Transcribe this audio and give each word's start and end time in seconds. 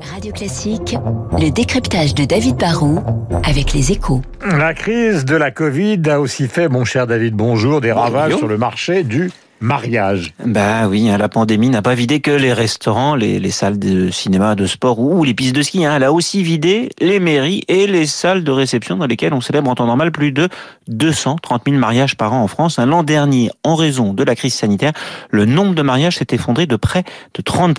Radio 0.00 0.32
Classique, 0.32 0.96
le 1.38 1.50
décryptage 1.50 2.14
de 2.14 2.24
David 2.24 2.56
Barrault 2.56 3.00
avec 3.44 3.72
les 3.72 3.92
échos. 3.92 4.22
La 4.44 4.74
crise 4.74 5.24
de 5.24 5.36
la 5.36 5.50
Covid 5.50 6.00
a 6.10 6.20
aussi 6.20 6.48
fait, 6.48 6.68
mon 6.68 6.84
cher 6.84 7.06
David, 7.06 7.34
bonjour, 7.34 7.80
des 7.80 7.92
ravages 7.92 8.24
Bonjour. 8.32 8.38
sur 8.40 8.48
le 8.48 8.58
marché 8.58 9.04
du 9.04 9.30
mariage. 9.60 10.34
Bah 10.44 10.86
oui, 10.88 11.08
hein, 11.08 11.16
la 11.16 11.28
pandémie 11.30 11.70
n'a 11.70 11.80
pas 11.80 11.94
vidé 11.94 12.20
que 12.20 12.30
les 12.30 12.52
restaurants, 12.52 13.14
les, 13.14 13.38
les 13.40 13.50
salles 13.50 13.78
de 13.78 14.10
cinéma, 14.10 14.54
de 14.54 14.66
sport 14.66 14.98
ou 14.98 15.24
les 15.24 15.32
pistes 15.32 15.54
de 15.56 15.62
ski. 15.62 15.84
hein. 15.86 15.94
Elle 15.96 16.04
a 16.04 16.12
aussi 16.12 16.42
vidé 16.42 16.90
les 17.00 17.18
mairies 17.20 17.62
et 17.68 17.86
les 17.86 18.04
salles 18.06 18.44
de 18.44 18.52
réception 18.52 18.96
dans 18.96 19.06
lesquelles 19.06 19.32
on 19.32 19.40
célèbre 19.40 19.70
en 19.70 19.74
temps 19.74 19.86
normal 19.86 20.12
plus 20.12 20.30
de 20.32 20.48
230 20.88 21.62
000 21.66 21.78
mariages 21.78 22.16
par 22.16 22.34
an 22.34 22.42
en 22.42 22.48
France. 22.48 22.78
hein. 22.78 22.84
L'an 22.86 23.02
dernier, 23.02 23.50
en 23.64 23.76
raison 23.76 24.12
de 24.12 24.24
la 24.24 24.34
crise 24.36 24.54
sanitaire, 24.54 24.92
le 25.30 25.46
nombre 25.46 25.74
de 25.74 25.82
mariages 25.82 26.18
s'est 26.18 26.26
effondré 26.32 26.66
de 26.66 26.76
près 26.76 27.04
de 27.34 27.40
30 27.42 27.78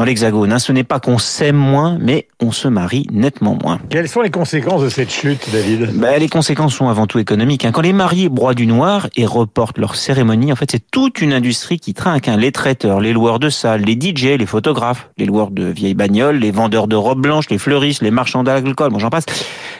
dans 0.00 0.06
l'Hexagone. 0.06 0.50
hein. 0.50 0.58
Ce 0.58 0.72
n'est 0.72 0.82
pas 0.82 0.98
qu'on 0.98 1.18
s'aime 1.18 1.56
moins, 1.56 1.98
mais 2.00 2.26
on 2.40 2.52
se 2.52 2.68
marie 2.68 3.06
nettement 3.12 3.58
moins. 3.62 3.78
Quelles 3.90 4.08
sont 4.08 4.22
les 4.22 4.30
conséquences 4.30 4.80
de 4.82 4.88
cette 4.88 5.10
chute, 5.10 5.46
David? 5.52 5.90
Ben, 5.92 6.18
les 6.18 6.28
conséquences 6.30 6.74
sont 6.74 6.88
avant 6.88 7.06
tout 7.06 7.18
économiques. 7.18 7.66
hein. 7.66 7.70
Quand 7.70 7.82
les 7.82 7.92
mariés 7.92 8.30
broient 8.30 8.54
du 8.54 8.66
noir 8.66 9.08
et 9.14 9.26
reportent 9.26 9.76
leur 9.76 9.96
cérémonie, 9.96 10.54
en 10.54 10.56
fait, 10.56 10.70
c'est 10.70 10.90
toute 10.90 11.20
une 11.20 11.34
industrie 11.34 11.78
qui 11.78 11.92
trinque. 11.92 12.28
hein. 12.28 12.38
Les 12.38 12.50
traiteurs, 12.50 12.98
les 13.00 13.12
loueurs 13.12 13.38
de 13.40 13.50
salles, 13.50 13.82
les 13.82 13.92
DJ, 13.92 14.38
les 14.38 14.46
photographes, 14.46 15.10
les 15.18 15.26
loueurs 15.26 15.50
de 15.50 15.64
vieilles 15.64 15.92
bagnoles, 15.92 16.36
les 16.38 16.50
vendeurs 16.50 16.88
de 16.88 16.96
robes 16.96 17.20
blanches, 17.20 17.50
les 17.50 17.58
fleuristes, 17.58 18.00
les 18.00 18.10
marchands 18.10 18.42
d'alcool, 18.42 18.90
bon, 18.90 18.98
j'en 18.98 19.10
passe. 19.10 19.26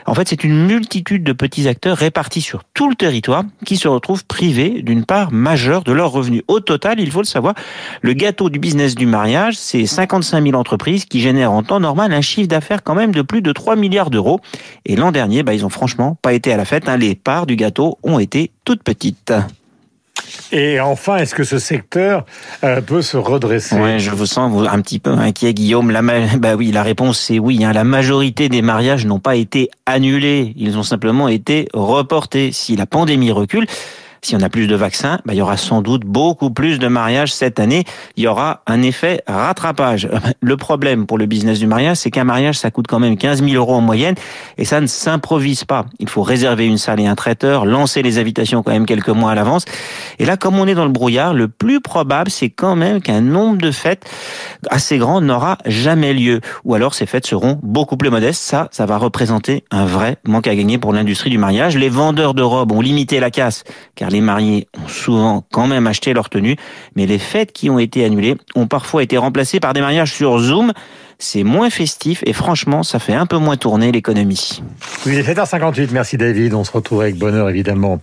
En 0.07 0.15
fait, 0.15 0.29
c'est 0.29 0.45
une 0.45 0.67
multitude 0.67 1.25
de 1.25 1.33
petits 1.33 1.69
acteurs 1.69 1.97
répartis 1.97 2.41
sur 2.41 2.63
tout 2.75 2.89
le 2.89 2.95
territoire 2.95 3.45
qui 3.65 3.77
se 3.77 3.89
retrouvent 3.89 4.25
privés 4.25 4.83
d'une 4.83 5.05
part 5.05 5.33
majeure 5.33 5.85
de 5.85 5.93
leurs 5.93 6.11
revenus. 6.11 6.43
Au 6.49 6.61
total, 6.61 7.01
il 7.01 7.11
faut 7.11 7.21
le 7.21 7.27
savoir, 7.27 7.55
le 8.03 8.13
gâteau 8.13 8.51
du 8.51 8.59
business 8.59 8.95
du 8.95 9.07
mariage, 9.07 9.57
c'est 9.57 9.87
55 9.87 10.43
000 10.43 10.57
entreprises 10.57 11.05
qui 11.05 11.21
génèrent 11.21 11.53
en 11.53 11.63
temps 11.63 11.81
normal 11.81 12.13
un 12.13 12.21
chiffre 12.21 12.49
d'affaires 12.49 12.83
quand 12.83 12.95
même 12.95 13.13
de 13.13 13.23
plus 13.23 13.43
de 13.43 13.53
3 13.53 13.77
milliards 13.77 14.11
d'euros. 14.11 14.41
Et 14.87 14.97
l'an 14.97 15.13
dernier, 15.13 15.43
bah, 15.43 15.55
ils 15.55 15.65
ont 15.65 15.71
franchement 15.71 16.17
pas 16.23 16.33
été 16.33 16.53
à 16.53 16.57
la 16.57 16.65
fête. 16.65 16.89
hein. 16.89 16.97
Les 16.97 17.15
parts 17.15 17.47
du 17.47 17.57
gâteau 17.57 17.99
ont 18.03 18.19
été 18.19 18.51
toutes 18.65 18.83
petites. 18.83 19.33
Et 20.53 20.81
enfin, 20.81 21.17
est-ce 21.19 21.35
que 21.35 21.45
ce 21.45 21.59
secteur 21.59 22.25
euh, 22.65 22.81
peut 22.81 23.03
se 23.03 23.17
redresser? 23.17 23.77
Ouais, 23.77 23.99
je 23.99 24.11
vous 24.11 24.27
sens 24.27 24.67
un 24.69 24.81
petit 24.81 24.99
peu 24.99 25.11
inquiet, 25.11 25.55
Guillaume. 25.55 25.91
La 25.91 26.03
bah 26.39 26.55
oui, 26.57 26.73
la 26.73 26.83
réponse 26.83 27.19
c'est 27.21 27.39
oui. 27.39 27.65
hein. 27.65 27.73
La 27.73 27.85
majorité 27.85 28.49
des 28.49 28.63
mariages 28.63 29.07
n'ont 29.07 29.21
pas 29.21 29.37
été 29.37 29.71
annulés. 29.87 30.53
Ils 30.57 30.77
ont 30.77 30.83
simplement 30.83 31.29
été 31.29 31.69
reportés. 31.73 32.51
Si 32.53 32.77
la 32.77 32.87
pandémie 32.87 33.31
recule, 33.31 33.67
si 34.23 34.37
on 34.37 34.41
a 34.41 34.49
plus 34.49 34.67
de 34.67 34.75
vaccins, 34.75 35.19
bah, 35.25 35.35
il 35.35 35.39
y 35.39 35.43
aura 35.43 35.57
sans 35.57 35.83
doute 35.83 36.05
beaucoup 36.05 36.51
plus 36.51 36.79
de 36.79 36.89
mariages 36.89 37.33
cette 37.33 37.59
année. 37.59 37.85
Il 38.17 38.25
y 38.25 38.27
aura 38.27 38.63
un 38.67 38.83
effet 38.83 39.23
rattrapage. 39.27 40.09
Le 40.41 40.57
problème 40.57 41.07
pour 41.07 41.19
le 41.19 41.27
business 41.27 41.59
du 41.59 41.67
mariage, 41.67 41.99
c'est 41.99 42.11
qu'un 42.11 42.25
mariage, 42.25 42.59
ça 42.59 42.71
coûte 42.71 42.87
quand 42.89 42.99
même 42.99 43.17
15 43.17 43.43
000 43.43 43.55
euros 43.55 43.75
en 43.75 43.81
moyenne 43.81 44.15
et 44.59 44.65
ça 44.65 44.81
ne 44.81 44.87
s'improvise 44.87 45.65
pas. 45.65 45.87
Il 45.99 46.09
faut 46.09 46.23
réserver 46.23 46.67
une 46.67 46.79
salle 46.79 47.01
et 47.01 47.07
un 47.07 47.15
traiteur, 47.15 47.65
lancer 47.65 48.03
les 48.03 48.19
invitations 48.19 48.63
quand 48.63 48.73
même 48.73 48.87
quelques 48.87 49.09
mois 49.09 49.33
à 49.33 49.35
l'avance. 49.35 49.65
Et 50.19 50.25
là, 50.25 50.37
comme 50.37 50.59
on 50.59 50.67
est 50.67 50.75
dans 50.75 50.85
le 50.85 50.93
brouillard, 50.93 51.35
le 51.35 51.49
plus 51.49 51.81
probable, 51.81 52.31
c'est 52.31 52.51
quand 52.51 52.77
même 52.77 53.01
qu'un 53.01 53.21
nombre 53.21 53.59
de 53.59 53.71
fêtes 53.71 54.05
assez 54.69 54.99
grand 54.99 55.21
n'aura 55.21 55.59
jamais 55.67 56.13
lieu. 56.13 56.41
Ou 56.65 56.75
alors 56.75 56.95
ces 56.95 57.07
fêtes 57.07 57.27
seront 57.27 57.59
beaucoup 57.63 57.97
plus 57.97 58.11
modestes. 58.11 58.43
Ça, 58.43 58.69
ça 58.71 58.87
va 58.87 58.99
représenter 58.99 59.65
un 59.71 59.87
vrai 59.87 60.19
manque 60.25 60.47
à 60.47 60.55
gagner 60.55 60.79
pour 60.79 60.93
l'industrie 60.93 61.31
du 61.31 61.39
mariage. 61.39 61.77
Les 61.77 61.89
vendeurs 61.89 62.35
de 62.35 62.43
robes 62.43 62.73
ont 62.73 62.81
limité 62.81 63.21
la 63.21 63.31
casse, 63.31 63.65
car 63.95 64.10
les 64.11 64.21
mariés 64.21 64.67
ont 64.83 64.89
souvent 64.89 65.45
quand 65.53 65.67
même 65.67 65.87
acheté 65.87 66.13
leur 66.13 66.29
tenue. 66.29 66.57
Mais 66.97 67.07
les 67.07 67.19
fêtes 67.19 67.53
qui 67.53 67.71
ont 67.71 67.79
été 67.79 68.05
annulées 68.05 68.37
ont 68.55 68.67
parfois 68.67 69.03
été 69.03 69.17
remplacées 69.17 69.61
par 69.61 69.73
des 69.73 69.81
mariages 69.81 70.13
sur 70.13 70.39
Zoom. 70.39 70.73
C'est 71.23 71.45
moins 71.45 71.69
festif 71.69 72.23
et 72.25 72.33
franchement, 72.33 72.83
ça 72.83 72.99
fait 72.99 73.13
un 73.13 73.27
peu 73.27 73.37
moins 73.37 73.59
tourner 73.59 73.93
l'économie. 73.93 74.63
Oui, 75.05 75.13
il 75.13 75.19
est 75.19 75.35
7h58, 75.35 75.91
merci 75.93 76.17
David, 76.17 76.55
on 76.55 76.65
se 76.65 76.73
retrouve 76.73 77.03
avec 77.03 77.19
bonheur 77.19 77.51
évidemment. 77.51 78.01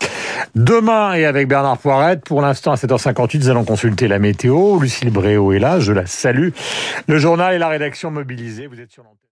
Demain 0.53 1.15
et 1.15 1.25
avec 1.25 1.47
Bernard 1.47 1.79
Poirette, 1.79 2.23
pour 2.23 2.41
l'instant 2.41 2.73
à 2.73 2.75
7h58, 2.75 3.39
nous 3.39 3.49
allons 3.49 3.65
consulter 3.65 4.07
la 4.07 4.19
météo. 4.19 4.79
Lucille 4.79 5.09
Bréau 5.09 5.51
est 5.51 5.59
là, 5.59 5.79
je 5.79 5.93
la 5.93 6.05
salue. 6.05 6.49
Le 7.07 7.17
journal 7.17 7.55
et 7.55 7.57
la 7.57 7.69
rédaction 7.69 8.11
mobilisés, 8.11 8.67
vous 8.67 8.79
êtes 8.79 8.91
sur 8.91 9.01
l'antenne. 9.01 9.17